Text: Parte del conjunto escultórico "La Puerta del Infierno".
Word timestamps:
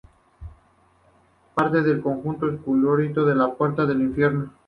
Parte 1.53 1.83
del 1.83 2.01
conjunto 2.01 2.49
escultórico 2.49 3.21
"La 3.21 3.53
Puerta 3.53 3.85
del 3.85 4.01
Infierno". 4.01 4.51